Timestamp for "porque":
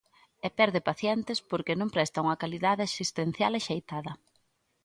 1.49-1.77